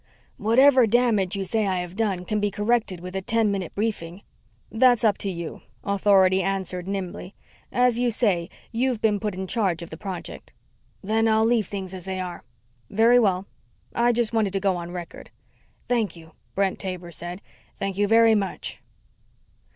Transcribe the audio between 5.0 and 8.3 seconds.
up to you," Authority answered nimbly. "As you